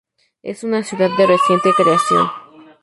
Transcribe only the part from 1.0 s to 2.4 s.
de reciente creación.